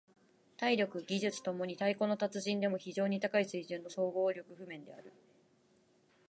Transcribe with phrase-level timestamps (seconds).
[0.57, 5.13] 体力・技術共に太鼓の達人でも非常に高い水準の総合力譜面である。